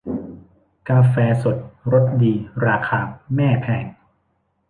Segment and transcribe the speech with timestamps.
[0.89, 1.57] กาแฟสด
[1.91, 2.33] รสดี
[2.67, 2.99] ราคา
[3.35, 3.85] แม่แพง